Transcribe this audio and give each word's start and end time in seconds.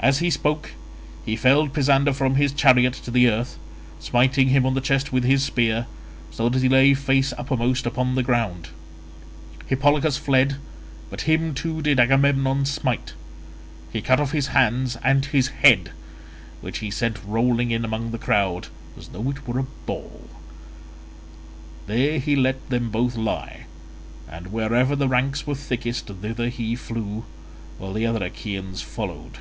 As 0.00 0.20
he 0.20 0.30
spoke 0.30 0.74
he 1.26 1.34
felled 1.34 1.72
Pisander 1.74 2.12
from 2.12 2.36
his 2.36 2.52
chariot 2.52 2.92
to 2.94 3.10
the 3.10 3.28
earth, 3.28 3.58
smiting 3.98 4.50
him 4.50 4.64
on 4.64 4.74
the 4.74 4.80
chest 4.80 5.12
with 5.12 5.24
his 5.24 5.42
spear, 5.42 5.88
so 6.30 6.48
that 6.48 6.62
he 6.62 6.68
lay 6.68 6.94
face 6.94 7.32
uppermost 7.36 7.84
upon 7.84 8.14
the 8.14 8.22
ground. 8.22 8.68
Hippolochus 9.66 10.16
fled, 10.16 10.54
but 11.10 11.22
him 11.22 11.52
too 11.52 11.82
did 11.82 11.98
Agamemnon 11.98 12.64
smite; 12.64 13.14
he 13.92 14.00
cut 14.00 14.20
off 14.20 14.30
his 14.30 14.46
hands 14.54 14.94
and 15.02 15.24
his 15.24 15.48
head—which 15.48 16.78
he 16.78 16.92
sent 16.92 17.18
rolling 17.24 17.72
in 17.72 17.84
among 17.84 18.12
the 18.12 18.18
crowd 18.18 18.68
as 18.96 19.08
though 19.08 19.28
it 19.30 19.48
were 19.48 19.58
a 19.58 19.66
ball. 19.84 20.28
There 21.88 22.20
he 22.20 22.36
let 22.36 22.70
them 22.70 22.90
both 22.90 23.16
lie, 23.16 23.66
and 24.28 24.52
wherever 24.52 24.94
the 24.94 25.08
ranks 25.08 25.44
were 25.44 25.56
thickest 25.56 26.06
thither 26.06 26.48
he 26.50 26.76
flew, 26.76 27.24
while 27.78 27.92
the 27.92 28.06
other 28.06 28.22
Achaeans 28.24 28.80
followed. 28.80 29.38